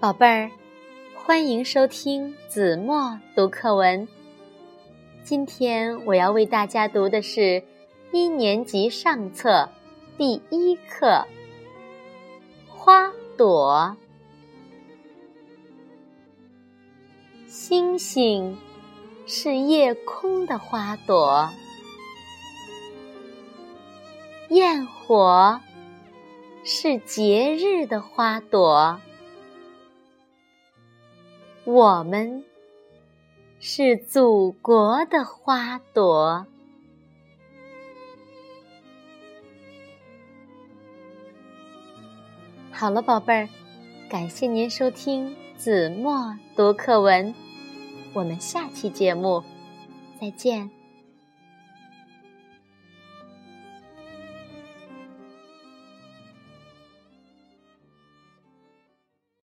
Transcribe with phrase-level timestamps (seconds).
[0.00, 0.50] 宝贝儿，
[1.14, 4.08] 欢迎收听子墨读课文。
[5.22, 7.62] 今天我要为大家读的是
[8.10, 9.68] 一年级上册
[10.16, 11.06] 第一课
[12.66, 13.94] 《花朵》。
[17.46, 18.56] 星星
[19.26, 21.50] 是夜空的花朵，
[24.48, 25.60] 焰火
[26.64, 28.98] 是节日的花朵。
[31.72, 32.44] 我们
[33.60, 36.44] 是祖国的花朵。
[42.72, 43.48] 好了，宝贝儿，
[44.08, 47.32] 感谢您收听子墨读课文，
[48.14, 49.44] 我们下期节目
[50.20, 50.68] 再见。